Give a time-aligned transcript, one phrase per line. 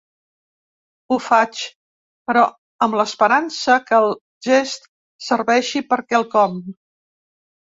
[1.09, 1.59] Ho faig,
[2.31, 2.45] però,
[2.85, 4.15] amb l'esperança que el
[4.49, 4.89] gest
[5.27, 6.59] serveixi per quelcom.